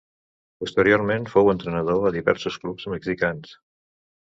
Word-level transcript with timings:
Posteriorment 0.63 1.29
fou 1.35 1.53
entrenador 1.55 2.03
a 2.07 2.13
diversos 2.19 2.61
clubs 2.67 2.93
mexicans. 2.97 3.59